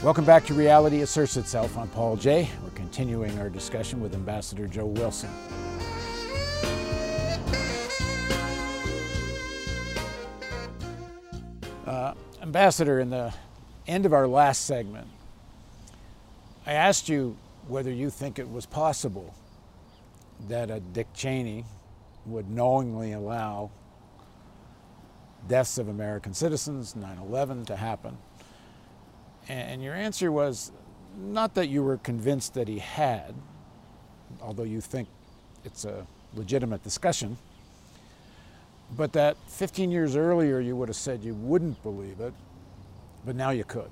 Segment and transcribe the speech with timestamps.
[0.00, 1.76] Welcome back to Reality Asserts Itself.
[1.76, 2.48] I'm Paul Jay.
[2.62, 5.28] We're continuing our discussion with Ambassador Joe Wilson.
[11.84, 13.34] Uh, Ambassador, in the
[13.88, 15.08] end of our last segment,
[16.64, 17.36] I asked you
[17.66, 19.34] whether you think it was possible
[20.48, 21.64] that a Dick Cheney
[22.24, 23.72] would knowingly allow
[25.48, 28.16] deaths of American citizens, 9 11, to happen
[29.48, 30.72] and your answer was
[31.16, 33.34] not that you were convinced that he had,
[34.40, 35.08] although you think
[35.64, 37.38] it's a legitimate discussion,
[38.96, 42.34] but that 15 years earlier you would have said you wouldn't believe it,
[43.24, 43.90] but now you could.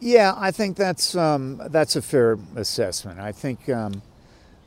[0.00, 3.20] Yeah, I think that's um, that's a fair assessment.
[3.20, 4.02] I think um,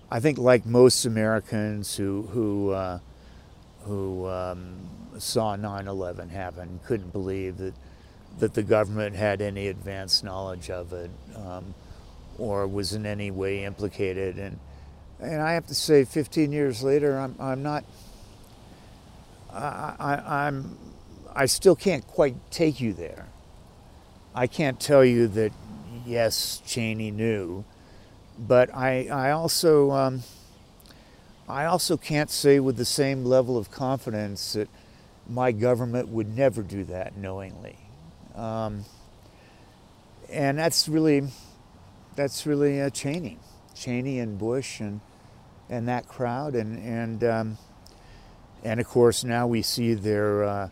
[0.09, 2.99] I think like most Americans who who uh,
[3.81, 4.77] who um,
[5.17, 7.73] saw 9/11 happen, couldn't believe that
[8.39, 11.73] that the government had any advanced knowledge of it um,
[12.37, 14.37] or was in any way implicated.
[14.37, 14.59] And,
[15.19, 17.85] and I have to say, 15 years later, I'm, I'm not,
[19.51, 20.77] I, I, I'm,
[21.33, 23.27] I still can't quite take you there.
[24.33, 25.53] I can't tell you that,
[26.05, 27.63] yes, Cheney knew,
[28.37, 30.23] but I, I also, um,
[31.47, 34.67] I also can't say with the same level of confidence that
[35.29, 37.77] my government would never do that knowingly.
[38.35, 38.85] Um,
[40.29, 41.27] and that's really,
[42.15, 43.37] that's really uh, Cheney,
[43.75, 45.01] Cheney and Bush and
[45.69, 47.57] and that crowd, and and um,
[48.63, 50.69] and of course now we see their uh,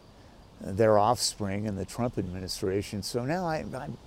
[0.61, 3.02] their offspring in the Trump administration.
[3.03, 3.98] So now I, I'm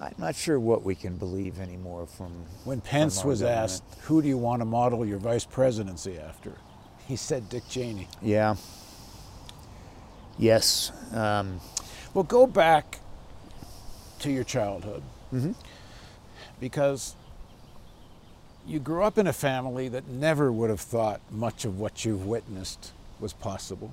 [0.00, 2.32] I'm not sure what we can believe anymore from.
[2.64, 3.64] When Pence from was government.
[3.64, 6.52] asked, "Who do you want to model your vice presidency after?"
[7.06, 8.06] he said Dick Cheney.
[8.20, 8.56] Yeah.
[10.38, 10.92] Yes.
[11.12, 11.58] Um,
[12.14, 12.98] Well, go back
[14.20, 15.02] to your childhood
[15.32, 15.52] Mm-hmm.
[16.58, 17.14] because
[18.66, 22.24] you grew up in a family that never would have thought much of what you've
[22.24, 23.92] witnessed was possible.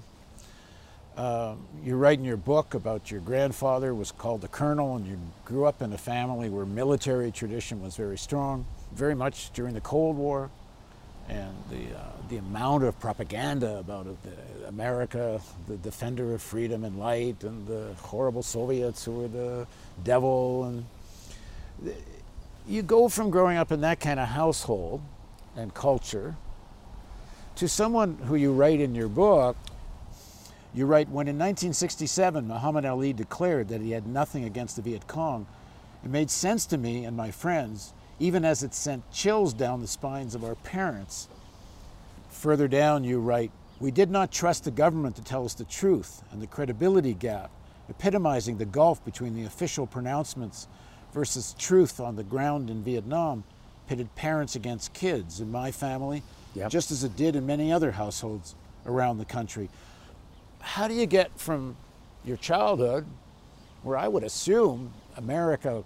[1.18, 5.20] Um, you write in your book about your grandfather was called the colonel, and you
[5.44, 9.82] grew up in a family where military tradition was very strong, very much during the
[9.82, 10.50] Cold War,
[11.30, 14.18] and the uh, the amount of propaganda about it,
[14.68, 19.68] America, the defender of freedom and light, and the horrible Soviets who were the
[20.04, 20.86] devil, and
[22.68, 25.02] you go from growing up in that kind of household
[25.56, 26.36] and culture
[27.56, 29.56] to someone who you write in your book.
[30.74, 35.08] You write when in 1967 Muhammad Ali declared that he had nothing against the Viet
[35.08, 35.48] Cong.
[36.04, 39.88] It made sense to me and my friends, even as it sent chills down the
[39.88, 41.28] spines of our parents.
[42.30, 46.24] Further down, you write, We did not trust the government to tell us the truth
[46.32, 47.52] and the credibility gap,
[47.90, 50.68] epitomizing the gulf between the official pronouncements
[51.14, 53.44] versus truth on the ground in Vietnam,
[53.88, 56.24] pitted parents against kids in my family,
[56.56, 56.72] Yep.
[56.72, 58.56] just as it did in many other households
[58.86, 59.70] around the country.
[60.60, 61.76] How do you get from
[62.24, 63.06] your childhood,
[63.84, 65.84] where I would assume America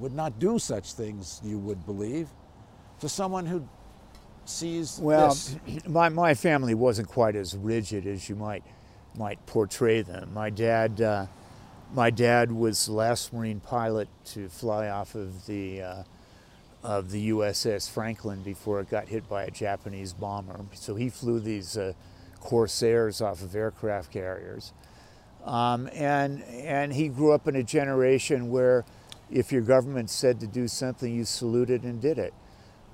[0.00, 2.28] would not do such things, you would believe,
[3.00, 3.68] to someone who
[4.44, 5.56] sees Well, this?
[5.88, 8.64] my, my family wasn't quite as rigid as you might
[9.16, 10.32] might portray them.
[10.32, 11.26] My dad, uh,
[11.92, 16.02] my dad was the last Marine pilot to fly off of the uh,
[16.82, 20.60] of the USS Franklin before it got hit by a Japanese bomber.
[20.74, 21.92] So he flew these uh,
[22.40, 24.72] Corsairs off of aircraft carriers,
[25.44, 28.84] um, and and he grew up in a generation where,
[29.30, 32.34] if your government said to do something, you saluted and did it.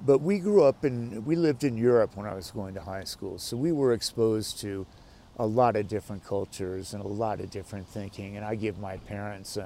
[0.04, 3.04] But we grew up in, we lived in Europe when I was going to high
[3.04, 4.86] school, so we were exposed to
[5.38, 8.97] a lot of different cultures and a lot of different thinking, and I give my
[8.98, 9.58] parents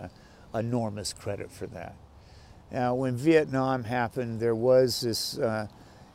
[0.54, 1.94] enormous credit for that.
[2.70, 5.66] Now, when Vietnam happened, there was this, uh,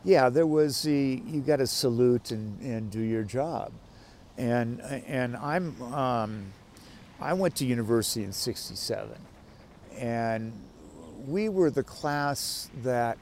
[0.03, 3.73] yeah, there was the, you got to salute and, and do your job.
[4.37, 6.53] And, and I'm, um,
[7.19, 9.09] I went to university in 67,
[9.97, 10.53] and
[11.27, 13.17] we were the class that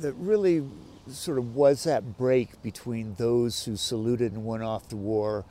[0.00, 0.64] that really
[1.08, 5.44] sort of was that break between those who saluted and went off to war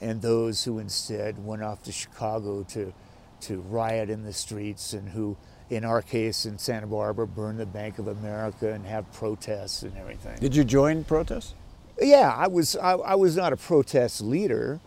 [0.00, 2.92] and those who instead went off to Chicago to,
[3.40, 5.36] to riot in the streets and who,
[5.70, 9.96] in our case in Santa Barbara, burned the Bank of America and have protests and
[9.96, 10.38] everything.
[10.38, 11.54] Did you join protests?
[12.00, 12.76] Yeah, I was.
[12.76, 14.80] I, I was not a protest leader,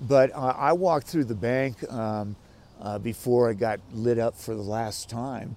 [0.00, 2.34] but uh, I walked through the bank um,
[2.80, 5.56] uh, before I got lit up for the last time,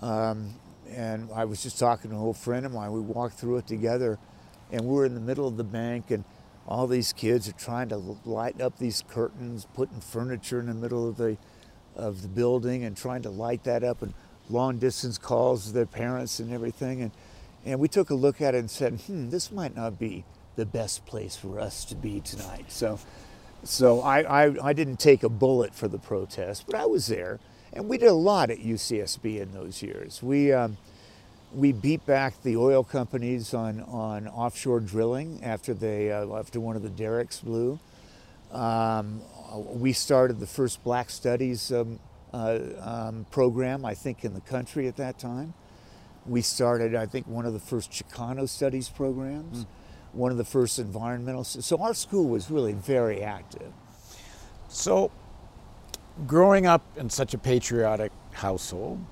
[0.00, 0.54] um,
[0.88, 2.92] and I was just talking to an old friend of mine.
[2.92, 4.18] We walked through it together,
[4.70, 6.24] and we were in the middle of the bank, and
[6.66, 11.08] all these kids are trying to light up these curtains, putting furniture in the middle
[11.08, 11.36] of the
[11.96, 14.14] of the building and trying to light that up and
[14.48, 17.02] long distance calls to their parents and everything.
[17.02, 17.10] And,
[17.64, 20.24] and we took a look at it and said, hmm, this might not be
[20.56, 22.66] the best place for us to be tonight.
[22.70, 22.98] So,
[23.62, 27.40] so I, I, I didn't take a bullet for the protest, but I was there.
[27.72, 30.22] And we did a lot at UCSB in those years.
[30.22, 30.76] We, um,
[31.54, 36.76] we beat back the oil companies on, on offshore drilling after, they, uh, after one
[36.76, 37.78] of the derricks blew.
[38.52, 39.22] Um,
[39.54, 42.00] we started the first Black Studies um,
[42.32, 45.54] uh, um, program, I think, in the country at that time.
[46.26, 49.66] We started, I think, one of the first Chicano Studies programs, mm.
[50.12, 51.44] One of the first environmental.
[51.44, 53.72] So our school was really very active.
[54.68, 55.10] So,
[56.26, 59.04] growing up in such a patriotic household,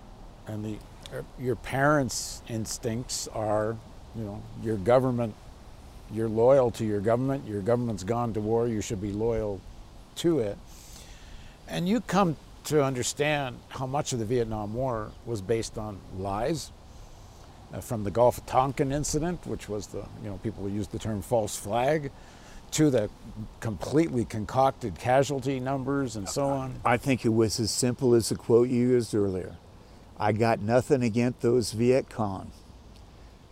[0.47, 0.79] and the
[1.13, 3.77] er, your parents' instincts are,
[4.15, 5.35] you know, your government,
[6.13, 9.61] you're loyal to your government, your government's gone to war, you should be loyal
[10.17, 10.57] to it.
[11.67, 16.71] And you come to understand how much of the Vietnam War was based on lies.
[17.73, 20.99] Uh, from the Gulf of Tonkin incident, which was the, you know, people use the
[20.99, 22.11] term false flag,
[22.71, 23.11] to the
[23.61, 26.81] completely concocted casualty numbers and so on?
[26.85, 29.57] I think it was as simple as the quote you used earlier.
[30.19, 32.51] I got nothing against those Viet Cong.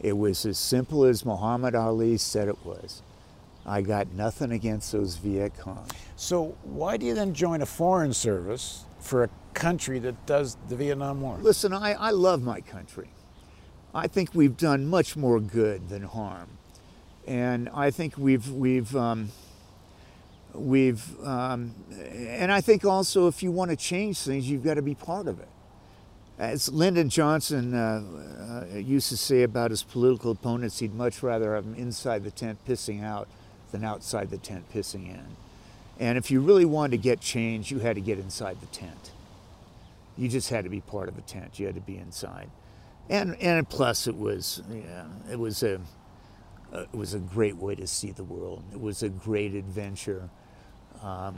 [0.01, 3.03] It was as simple as Muhammad Ali said it was.
[3.65, 5.87] I got nothing against those Viet Cong.
[6.17, 10.77] So why do you then join a foreign service for a country that does the
[10.77, 11.39] Vietnam War?
[11.41, 13.09] Listen, I, I love my country.
[13.97, 16.49] I think we've done much more good than harm,
[17.27, 19.31] and I think we've we've um,
[20.53, 24.83] we've um, and I think also if you want to change things, you've got to
[24.83, 25.49] be part of it.
[26.39, 31.55] As Lyndon Johnson uh, uh, used to say about his political opponents, he'd much rather
[31.55, 33.29] have them inside the tent pissing out
[33.73, 35.25] than outside the tent pissing in.
[35.99, 39.13] And if you really wanted to get change, you had to get inside the tent.
[40.19, 41.59] You just had to be part of the tent.
[41.59, 42.51] You had to be inside.
[43.09, 45.81] And and plus, it was yeah, it was a
[46.73, 48.65] uh, it was a great way to see the world.
[48.73, 50.29] It was a great adventure,
[51.03, 51.37] um,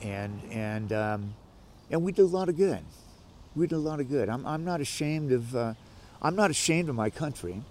[0.00, 1.34] and and um,
[1.90, 2.82] and we did a lot of good
[3.54, 4.28] we did a lot of good.
[4.28, 5.74] I'm, I'm not ashamed of, uh,
[6.22, 7.62] I'm not ashamed of my country.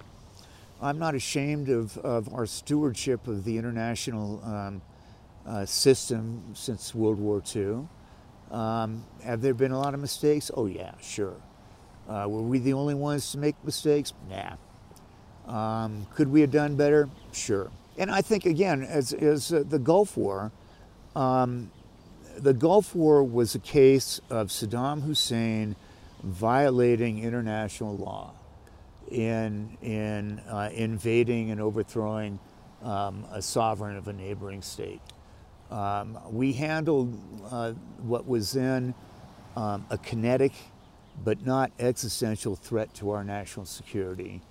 [0.82, 4.82] I'm not ashamed of, of our stewardship of the international um,
[5.46, 7.88] uh, system since World War II.
[8.52, 10.52] Um, have there been a lot of mistakes?
[10.56, 11.36] Oh yeah, sure.
[12.10, 14.14] Uh, were we the only ones to make mistakes?
[14.30, 14.56] Nah.
[15.48, 17.08] Um, could we have done better?
[17.32, 17.70] Sure.
[17.98, 20.52] And I think again, as, as uh, the Gulf War,
[21.16, 21.72] um,
[22.38, 25.76] the Gulf War was a case of Saddam Hussein
[26.24, 28.34] violating international law
[29.12, 32.40] in, in uh, invading and overthrowing
[32.84, 35.02] um, a sovereign of a neighboring state.
[35.70, 37.20] Um, we handled
[37.52, 38.94] uh, what was then
[39.56, 40.54] um, a kinetic
[41.24, 44.42] but not existential threat to our national security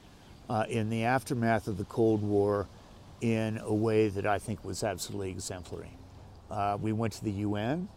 [0.48, 2.66] uh, in the aftermath of the Cold War
[3.20, 5.96] in a way that I think was absolutely exemplary.
[6.50, 7.88] Uh, we went to the UN.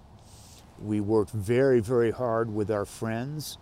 [0.82, 3.58] We worked very, very hard with our friends.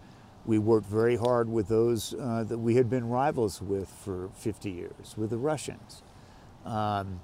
[0.45, 4.71] We worked very hard with those uh, that we had been rivals with for 50
[4.71, 6.01] years, with the Russians.
[6.65, 7.19] Um,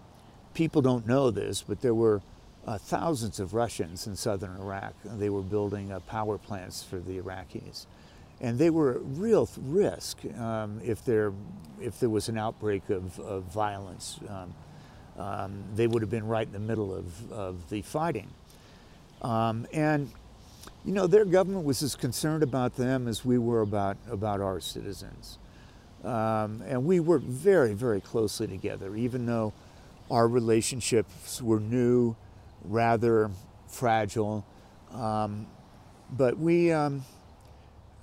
[0.53, 2.21] people don't know this, but there were
[2.65, 4.93] uh, thousands of Russians in southern Iraq.
[5.03, 7.85] They were building uh, power plants for the Iraqis.
[8.41, 11.31] And they were at real risk um, if, there,
[11.79, 14.19] if there was an outbreak of, of violence.
[14.27, 14.53] Um,
[15.17, 18.29] um, they would have been right in the middle of, of the fighting.
[19.21, 20.11] Um, and,
[20.83, 24.59] you know, their government was as concerned about them as we were about, about our
[24.59, 25.37] citizens.
[26.03, 29.53] Um, and we worked very, very closely together, even though
[30.11, 32.15] our relationships were new,
[32.67, 33.31] rather
[33.67, 34.45] fragile.
[34.91, 35.47] Um,
[36.11, 37.03] but we, um,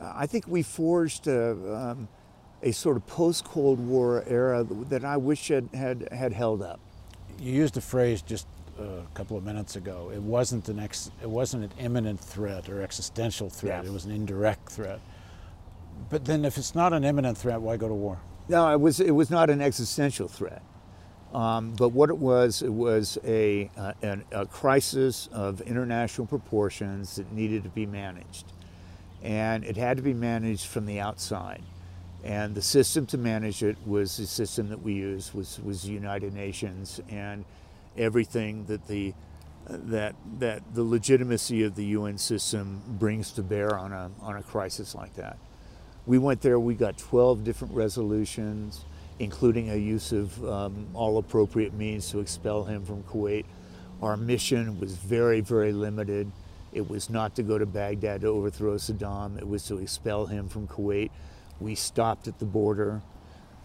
[0.00, 2.08] I think we forged a, um,
[2.62, 6.80] a sort of post Cold War era that I wish had, had, had held up
[7.42, 8.46] you used a phrase just
[8.78, 10.10] a couple of minutes ago.
[10.14, 13.84] It wasn't an ex, it wasn't an imminent threat or existential threat.
[13.84, 15.00] It was an indirect threat.
[16.08, 18.18] But then, if it's not an imminent threat, why go to war?
[18.48, 20.62] No, it was it was not an existential threat.
[21.32, 27.16] Um, but what it was, it was a, uh, an, a crisis of international proportions
[27.16, 28.44] that needed to be managed.
[29.22, 31.62] And it had to be managed from the outside.
[32.22, 35.92] And the system to manage it was the system that we used was, was the
[35.92, 37.44] United Nations and
[37.96, 39.14] everything that the
[39.68, 44.42] that that the legitimacy of the UN system brings to bear on a on a
[44.42, 45.38] crisis like that.
[46.04, 46.58] We went there.
[46.58, 48.84] We got 12 different resolutions,
[49.22, 53.44] including a use of um, all appropriate means to expel him from Kuwait.
[54.02, 56.30] Our mission was very very limited.
[56.72, 59.38] It was not to go to Baghdad to overthrow Saddam.
[59.38, 61.10] It was to expel him from Kuwait.
[61.60, 63.02] We stopped at the border.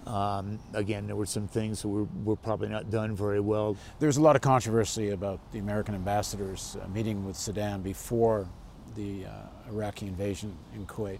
[0.06, 3.76] Um, again, there were some things that were, were probably not done very well.
[4.00, 8.48] There's a lot of controversy about the American ambassadors uh, meeting with Saddam before
[8.96, 11.20] the uh, Iraqi invasion in Kuwait.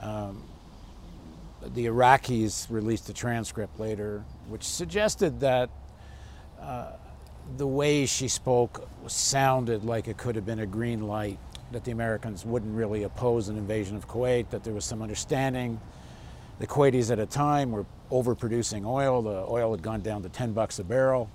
[0.00, 0.42] Um,
[1.74, 5.70] the Iraqis released a transcript later which suggested that
[6.60, 6.92] uh,
[7.56, 11.38] the way she spoke sounded like it could have been a green light,
[11.72, 15.80] that the Americans wouldn't really oppose an invasion of Kuwait, that there was some understanding.
[16.58, 19.22] The Kuwaitis at a time were overproducing oil.
[19.22, 21.30] The oil had gone down to 10 bucks a barrel.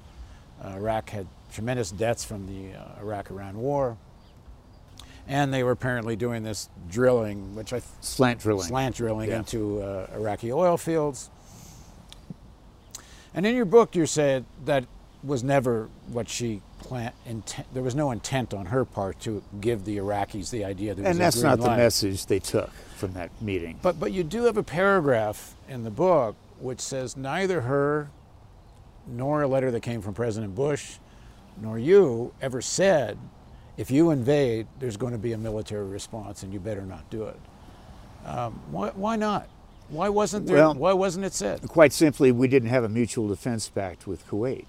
[0.63, 3.97] Uh, Iraq had tremendous debts from the uh, Iraq-Iran war.
[5.27, 9.39] And they were apparently doing this drilling, which I slant drilling, slant drilling yeah.
[9.39, 11.29] into uh, Iraqi oil fields.
[13.33, 14.85] And in your book, you said that
[15.23, 17.13] was never what she planned.
[17.25, 21.05] Intent, there was no intent on her part to give the Iraqis the idea that.
[21.05, 21.71] And that's not line.
[21.71, 23.79] the message they took from that meeting.
[23.81, 28.09] But but you do have a paragraph in the book which says neither her,
[29.07, 30.97] nor a letter that came from President Bush,
[31.59, 33.17] nor you ever said,
[33.81, 37.23] if you invade, there's going to be a military response, and you better not do
[37.23, 37.39] it.
[38.23, 39.49] Um, why, why not?
[39.89, 40.57] Why wasn't there?
[40.57, 41.67] Well, why wasn't it said?
[41.67, 44.65] Quite simply, we didn't have a mutual defense pact with Kuwait.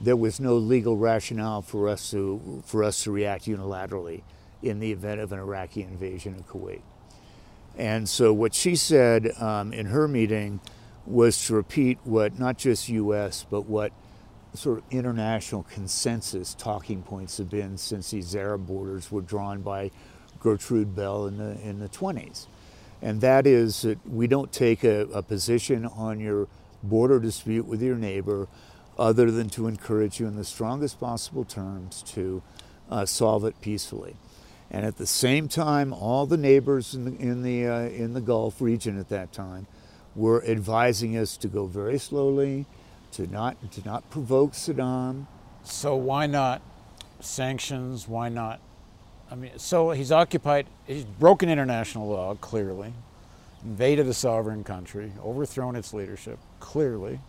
[0.00, 4.22] There was no legal rationale for us to for us to react unilaterally
[4.62, 6.80] in the event of an Iraqi invasion of Kuwait.
[7.76, 10.60] And so, what she said um, in her meeting
[11.04, 13.44] was to repeat what not just U.S.
[13.50, 13.92] but what
[14.54, 19.90] sort of international consensus talking points have been since these Arab borders were drawn by
[20.40, 22.46] Gertrude Bell in the in the 20s
[23.00, 26.48] and that is that we don't take a, a, position on your
[26.82, 28.48] border dispute with your neighbor
[28.98, 32.42] other than to encourage you in the strongest possible terms to
[32.90, 34.16] uh, solve it peacefully.
[34.70, 38.20] And at the same time, all the neighbors in the, in, the, uh, in the
[38.20, 39.66] Gulf region at that time
[40.16, 42.66] were advising us to go very slowly,
[43.18, 45.26] to not, to not provoke Saddam.
[45.62, 46.62] So why not
[47.20, 48.08] sanctions?
[48.08, 48.60] Why not
[49.30, 52.92] I mean, so he's occupied, he's broken international law, clearly,
[53.62, 57.20] invaded a sovereign country, overthrown its leadership, clearly.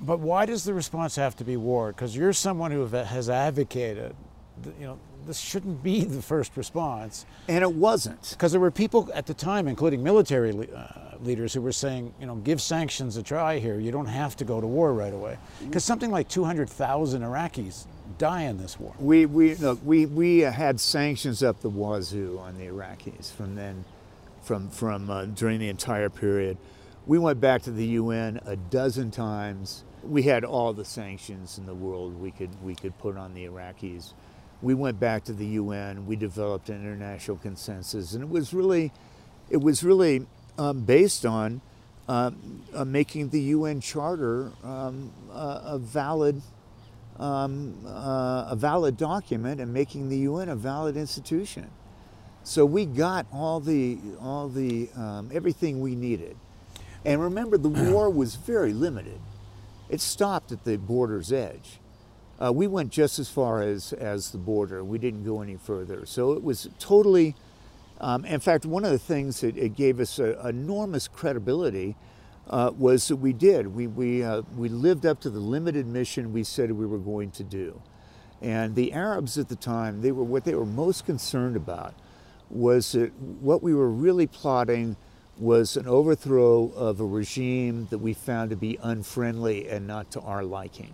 [0.00, 1.88] But why does the response have to be war?
[1.88, 4.14] Because you're someone who has advocated,
[4.78, 7.26] you know, this shouldn't be the first response.
[7.48, 8.30] And it wasn't.
[8.30, 10.86] Because there were people at the time, including military uh,
[11.22, 13.78] leaders, who were saying, you know, give sanctions a try here.
[13.78, 15.38] You don't have to go to war right away.
[15.64, 17.86] Because something like 200,000 Iraqis
[18.18, 18.94] die in this war.
[18.98, 23.84] We, we, look, we, we had sanctions up the wazoo on the Iraqis from then,
[24.42, 26.56] from, from uh, during the entire period.
[27.06, 29.84] We went back to the UN a dozen times.
[30.02, 33.46] We had all the sanctions in the world we could, we could put on the
[33.46, 34.14] Iraqis.
[34.62, 36.06] We went back to the UN.
[36.06, 38.92] We developed an international consensus, and it was really,
[39.50, 40.26] it was really
[40.58, 41.60] um, based on
[42.08, 46.42] um, uh, making the UN Charter um, uh, a valid
[47.18, 51.70] um, uh, a valid document and making the UN a valid institution.
[52.42, 56.36] So we got all the all the um, everything we needed.
[57.04, 59.20] And remember, the war was very limited.
[59.88, 61.78] It stopped at the border's edge.
[62.42, 64.84] Uh, we went just as far as as the border.
[64.84, 66.04] We didn't go any further.
[66.06, 67.34] So it was totally.
[68.00, 71.96] Um, in fact, one of the things that it gave us a, enormous credibility
[72.50, 73.68] uh, was that we did.
[73.68, 77.30] We, we, uh, we lived up to the limited mission we said we were going
[77.32, 77.80] to do.
[78.42, 81.94] And the Arabs at the time, they were, what they were most concerned about
[82.50, 84.96] was that what we were really plotting
[85.38, 90.20] was an overthrow of a regime that we found to be unfriendly and not to
[90.20, 90.92] our liking.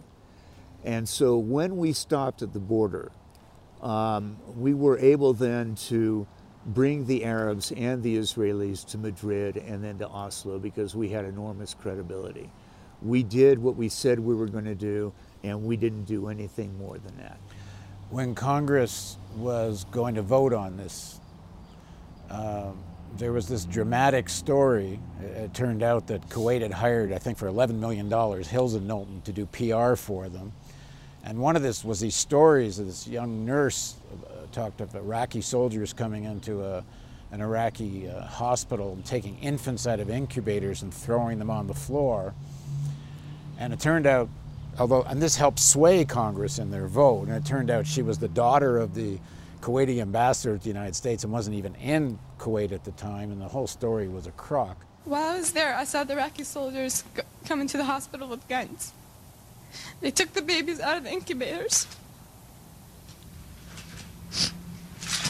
[0.84, 3.10] And so when we stopped at the border,
[3.82, 6.26] um, we were able then to
[6.66, 11.24] bring the Arabs and the Israelis to Madrid and then to Oslo because we had
[11.24, 12.50] enormous credibility.
[13.02, 15.12] We did what we said we were going to do,
[15.42, 17.38] and we didn't do anything more than that.
[18.10, 21.20] When Congress was going to vote on this,
[22.28, 22.78] um,
[23.16, 25.00] there was this dramatic story.
[25.20, 28.08] It, turned out that Kuwait had hired, I think, for $11 million,
[28.44, 30.52] Hills and Knowlton to do PR for them.
[31.24, 33.96] And one of this was these stories of this young nurse
[34.52, 36.84] talked of Iraqi soldiers coming into a,
[37.32, 41.74] an Iraqi uh, hospital and taking infants out of incubators and throwing them on the
[41.74, 42.34] floor.
[43.58, 44.28] And it turned out,
[44.78, 48.18] although, and this helped sway Congress in their vote, and it turned out she was
[48.18, 49.18] the daughter of the
[49.60, 53.40] Kuwaiti ambassador to the United States and wasn't even in Kuwait at the time, and
[53.40, 54.84] the whole story was a crock.
[55.04, 57.04] While I was there, I saw the Iraqi soldiers
[57.46, 58.92] come into the hospital with guns.
[60.00, 61.86] They took the babies out of the incubators.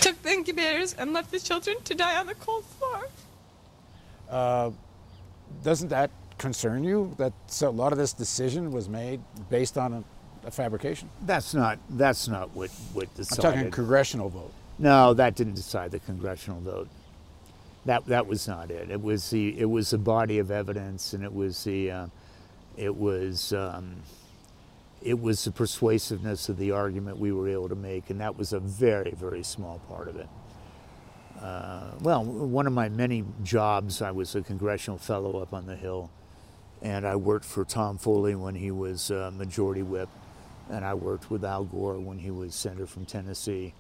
[0.01, 3.09] took the incubators and left the children to die on the cold floor.
[4.29, 4.71] Uh,
[5.63, 9.21] doesn't that concern you that so a lot of this decision was made
[9.51, 10.05] based on a,
[10.47, 11.09] a fabrication?
[11.27, 13.45] That's not that's not what what decided.
[13.45, 14.53] I'm talking congressional vote.
[14.79, 16.89] No, that didn't decide the congressional vote.
[17.85, 18.91] That that was not it.
[18.91, 22.07] It was the it was the body of evidence, and it was the uh,
[22.77, 23.97] it was um,
[25.02, 28.52] it was the persuasiveness of the argument we were able to make, and that was
[28.52, 30.28] a very very small part of it.
[31.40, 35.76] Uh, well, one of my many jobs, I was a congressional fellow up on the
[35.76, 36.11] Hill,
[36.83, 40.09] and I worked for Tom Foley when he was uh, Majority Whip,
[40.71, 43.75] and I worked with Al Gore when he was Senator from Tennessee.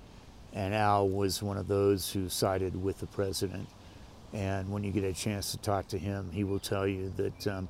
[0.52, 3.68] And Al was one of those who sided with the president.
[4.32, 7.46] And when you get a chance to talk to him, he will tell you that
[7.46, 7.68] um,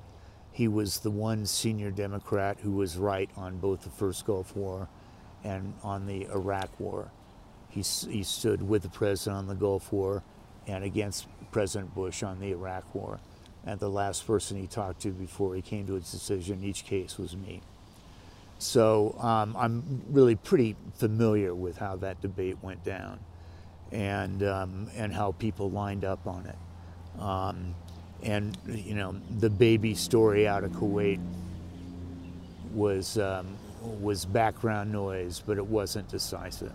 [0.52, 4.88] he was the one senior Democrat who was right on both the first Gulf War
[5.45, 7.11] and on the Iraq War.
[7.69, 10.23] He, he stood with the president on the Gulf War
[10.66, 13.21] and against President Bush on the Iraq War.
[13.64, 16.85] And the last person he talked to before he came to his decision in each
[16.85, 17.61] case was me.
[18.59, 23.21] So um, I'm really pretty familiar with how that debate went down
[23.92, 27.21] and, um, and how people lined up on it.
[27.21, 27.75] Um,
[28.23, 31.21] and, you know, the baby story out of Kuwait
[32.75, 33.47] was, um,
[34.00, 36.73] was background noise, but it wasn't decisive.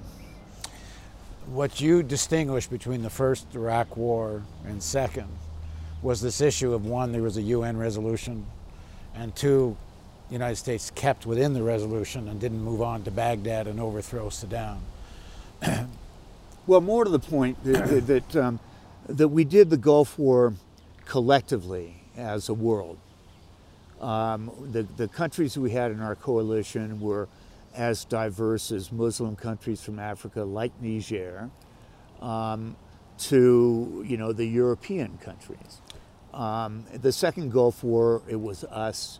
[1.47, 5.27] What you distinguish between the first Iraq War and second
[6.01, 8.45] was this issue of one, there was a UN resolution,
[9.15, 9.77] and two,
[10.27, 14.29] the United States kept within the resolution and didn't move on to Baghdad and overthrow
[14.29, 14.79] Saddam.
[16.67, 18.59] well, more to the point that, that, um,
[19.07, 20.53] that we did the Gulf War
[21.05, 22.97] collectively as a world.
[24.01, 27.27] Um, the, the countries we had in our coalition were
[27.73, 31.49] as diverse as Muslim countries from Africa, like Niger,
[32.21, 32.75] um,
[33.17, 35.81] to you know the European countries.
[36.33, 39.19] Um, the second Gulf War, it was us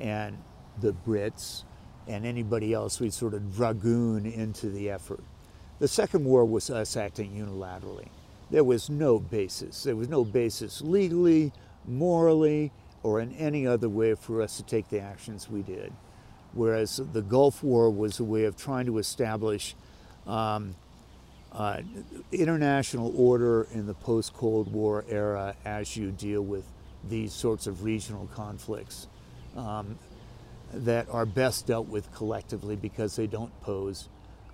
[0.00, 0.38] and
[0.80, 1.64] the Brits
[2.06, 5.22] and anybody else we'd sort of dragoon into the effort.
[5.78, 8.08] The second war was us acting unilaterally.
[8.54, 9.82] There was no basis.
[9.82, 11.52] There was no basis legally,
[11.86, 12.70] morally,
[13.02, 15.92] or in any other way for us to take the actions we did
[16.54, 19.74] whereas the Gulf War was a way of trying to establish
[20.26, 20.74] um,
[21.52, 21.80] uh,
[22.32, 26.64] international order in the post Cold War era as you deal with
[27.08, 29.08] these sorts of regional conflicts
[29.56, 29.98] um,
[30.72, 34.08] that are best dealt with collectively because they don't pose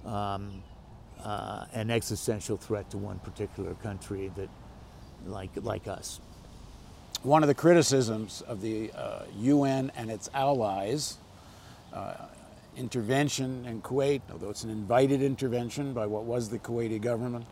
[0.04, 0.62] um,
[1.24, 4.48] uh, an existential threat to one particular country that,
[5.26, 6.20] like, like us.
[7.22, 11.18] One of the criticisms of the uh, UN and its allies
[11.92, 12.14] uh,
[12.76, 17.46] intervention in Kuwait, although it's an invited intervention by what was the Kuwaiti government,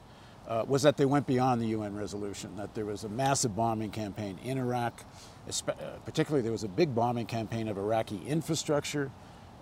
[0.49, 3.91] uh, was that they went beyond the UN resolution, that there was a massive bombing
[3.91, 5.05] campaign in Iraq.
[5.47, 5.73] Uh,
[6.05, 9.11] particularly, there was a big bombing campaign of Iraqi infrastructure.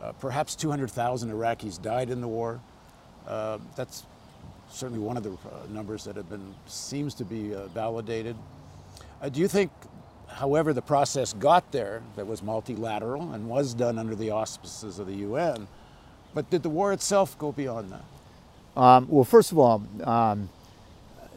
[0.01, 2.61] Uh, perhaps 200,000 Iraqis died in the war.
[3.27, 4.05] Uh, that's
[4.71, 8.37] certainly one of the uh, numbers that have been seems to be validated.
[9.33, 9.71] do you think
[10.29, 15.07] however the process got there, that was multilateral and was done under the auspices of
[15.07, 15.67] the UN,
[16.35, 18.81] but did the war itself go beyond that?
[18.81, 20.51] Um, well, first of all, um,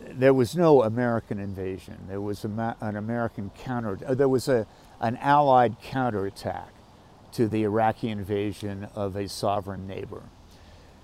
[0.10, 1.97] there was no American invasion.
[2.08, 3.97] There was a, an American counter.
[4.06, 4.67] Uh, there was a,
[4.99, 6.69] an Allied counterattack
[7.34, 10.23] to the Iraqi invasion of a sovereign neighbor.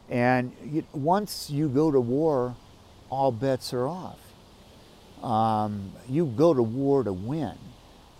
[0.10, 0.54] And
[0.94, 2.56] once you go to war,
[3.10, 4.20] all bets are off.
[5.24, 7.58] Um, you go to war to win.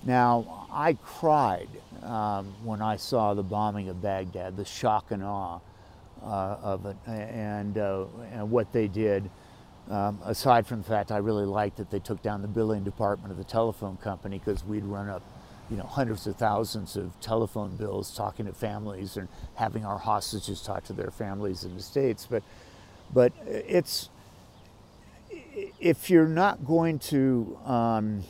[0.04, 1.70] Now, I cried
[2.04, 5.60] um, when I saw the bombing of Baghdad, the shock and awe
[6.24, 9.30] uh, of it, and, uh, and what they did.
[9.90, 13.32] Um, aside from the fact I really liked that they took down the billing department
[13.32, 15.22] of the telephone company because we'd run up,
[15.70, 20.62] you know, hundreds of thousands of telephone bills talking to families and having our hostages
[20.62, 22.28] talk to their families in the states.
[22.30, 22.44] But,
[23.14, 24.10] but it's
[25.80, 28.24] if you're not going to um,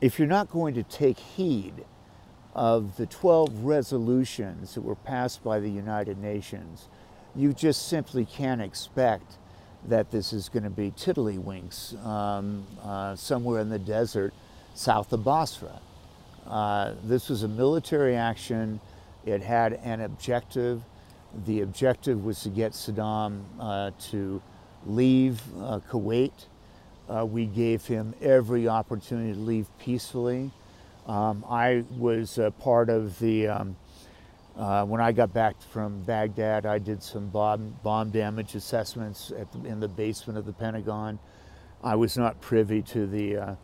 [0.00, 1.84] if you're not going to take heed
[2.54, 6.88] of the 12 resolutions that were passed by the United Nations,
[7.34, 9.38] you just simply can't expect
[9.86, 14.32] that this is going to be tiddlywinks um, uh, somewhere in the desert
[14.74, 15.80] south of Basra.
[16.46, 18.80] Uh, this was a military action.
[19.24, 20.82] It had an objective.
[21.46, 24.42] The objective was to get Saddam uh, to
[24.86, 26.32] leave uh, Kuwait
[27.08, 30.50] uh, we gave him every opportunity to leave peacefully.
[31.06, 33.76] Um, I was part of the um,
[34.56, 39.68] Uh, when I got back from Baghdad, I did some bomb, bomb damage assessments the,
[39.68, 41.18] in the basement of the Pentagon.
[41.82, 43.54] I was not privy to the, uh,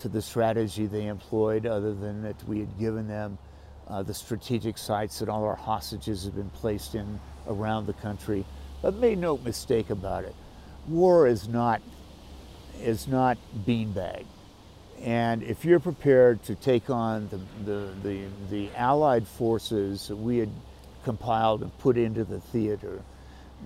[0.00, 3.38] to the strategy they employed, other than that we had given them
[3.88, 8.44] uh, the strategic sites that all our hostages have been placed in around the country.
[8.82, 10.34] But made no mistake about it,
[10.88, 11.82] war is not,
[12.80, 13.36] is not
[13.66, 14.24] beanbag.
[15.02, 20.38] And if you're prepared to take on the, the, the, the, Allied forces that we
[20.38, 20.50] had
[21.04, 23.02] compiled and put into the theater,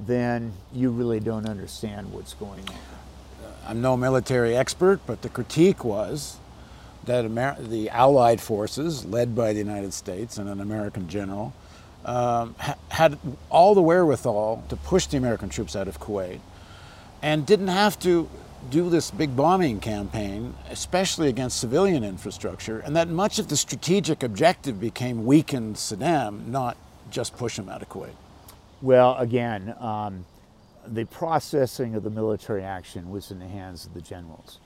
[0.07, 2.77] then you really don't understand what's going on.
[3.67, 6.37] I'm no military expert, but the critique was
[7.05, 11.55] that Amer the Allied forces, led by the United States and an American general,
[12.05, 13.19] um, ha had
[13.51, 16.41] all the wherewithal to push the American troops out of Kuwait
[17.23, 18.29] and didn't have to
[18.71, 24.23] do this big bombing campaign, especially against civilian infrastructure, and that much of the strategic
[24.23, 26.77] objective became weaken Saddam, not
[27.11, 28.15] just push him out of Kuwait?
[28.83, 30.27] Well, again, um,
[30.87, 34.59] the processing of the military action was in the hands of the generals.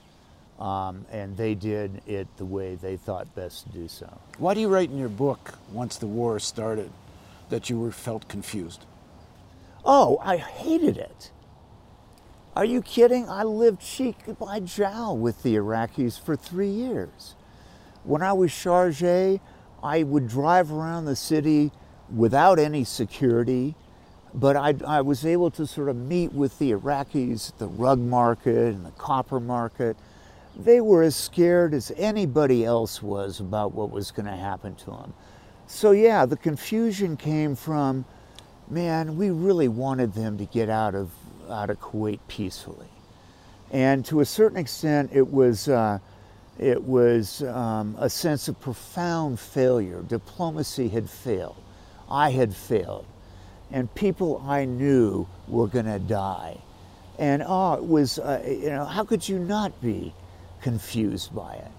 [0.59, 4.19] Um, and they did it the way they thought best to do so.
[4.37, 6.91] Why do you write in your book, once the war started,
[7.49, 8.85] that you were felt confused?
[9.85, 11.31] Oh, I hated it.
[12.55, 13.29] Are you kidding?
[13.29, 17.35] I lived cheek by jowl with the Iraqis for three years.
[18.03, 19.39] When I was chargé,
[19.81, 21.71] I would drive around the city
[22.13, 23.75] without any security,
[24.33, 28.73] but I, I was able to sort of meet with the Iraqis, the rug market
[28.73, 29.97] and the copper market.
[30.55, 34.85] They were as scared as anybody else was about what was going to happen to
[34.85, 35.13] them.
[35.67, 38.05] So, yeah, the confusion came from,
[38.69, 41.11] man, we really wanted them to get out of
[41.49, 42.87] out of Kuwait peacefully.
[43.71, 45.99] And to a certain extent, it was, uh,
[46.57, 50.01] it was um, a sense of profound failure.
[50.01, 51.55] Diplomacy had failed.
[52.09, 53.05] I had failed.
[53.71, 56.59] And people I knew were going to die.
[57.17, 60.13] And oh, it was, uh, you know, how could you not be
[60.61, 61.71] confused by it?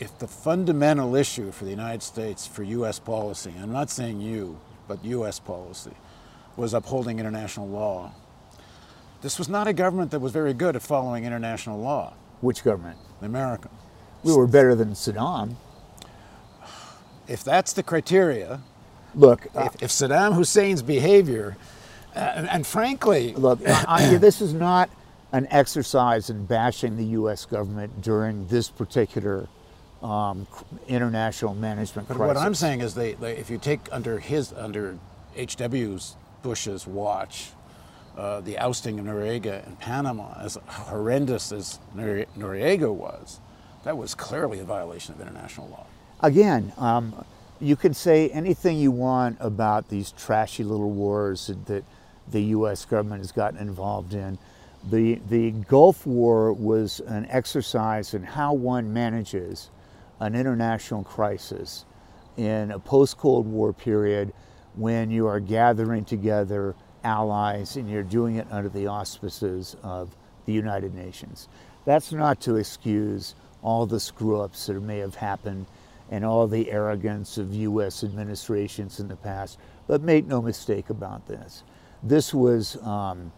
[0.00, 2.98] If the fundamental issue for the United States for U.S.
[2.98, 4.58] policy, I'm not saying you,
[4.88, 5.38] but U.S.
[5.38, 5.92] policy,
[6.56, 8.12] was upholding international law,
[9.22, 12.14] this was not a government that was very good at following international law.
[12.40, 12.98] Which government?
[13.20, 13.70] The American.
[14.24, 15.54] We were better than Saddam.
[17.28, 18.60] If that's the criteria,
[19.14, 21.56] look, uh, if, if, Saddam Hussein's behavior,
[22.14, 24.90] uh, and, and, frankly, look, I, this is not
[25.32, 27.46] an exercise in bashing the U.S.
[27.46, 29.48] government during this particular
[30.02, 30.46] um,
[30.88, 32.36] international management but crisis.
[32.36, 34.98] what I'm saying is, they, they, if you take under his under
[35.36, 37.50] H.W.'s Bush's watch,
[38.16, 43.40] uh, the ousting of Noriega in Panama, as horrendous as Noriega was,
[43.84, 45.86] that was clearly a violation of international law.
[46.20, 47.24] Again, um,
[47.62, 51.84] you can say anything you want about these trashy little wars that
[52.28, 52.84] the U.S.
[52.84, 54.36] government has gotten involved in.
[54.90, 59.70] The, the Gulf War was an exercise in how one manages
[60.18, 61.84] an international crisis
[62.36, 64.32] in a post Cold War period
[64.74, 70.52] when you are gathering together allies and you're doing it under the auspices of the
[70.52, 71.48] United Nations.
[71.84, 75.66] That's not to excuse all the screw ups that may have happened
[76.12, 78.04] and all the arrogance of U.S.
[78.04, 81.62] administrations in the past, but make no mistake about this.
[82.02, 83.32] This was, um,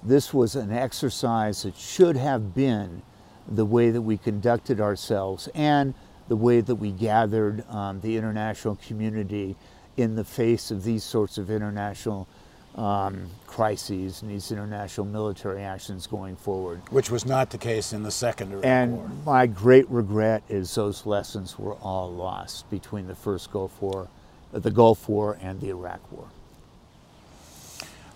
[0.00, 3.02] this was an exercise that should have been
[3.48, 5.92] the way that we conducted ourselves and
[6.28, 9.56] the way that we gathered um, the international community
[9.96, 12.28] in the face of these sorts of international
[12.76, 16.80] um, crises and these international military actions going forward.
[16.90, 19.04] Which was not the case in the Second Iraq and War.
[19.06, 24.08] And my great regret is those lessons were all lost between the first Gulf War,
[24.52, 26.28] the Gulf War and the Iraq War.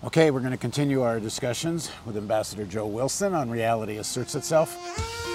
[0.03, 5.34] Okay, we're going to continue our discussions with Ambassador Joe Wilson on Reality Asserts Itself.